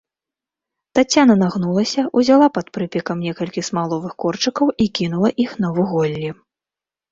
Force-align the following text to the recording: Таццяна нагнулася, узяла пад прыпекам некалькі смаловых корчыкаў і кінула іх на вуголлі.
Таццяна 0.99 1.35
нагнулася, 1.41 2.05
узяла 2.21 2.47
пад 2.57 2.73
прыпекам 2.79 3.17
некалькі 3.27 3.65
смаловых 3.69 4.19
корчыкаў 4.27 4.75
і 4.87 4.91
кінула 4.99 5.29
іх 5.47 5.51
на 5.63 5.69
вуголлі. 5.79 6.27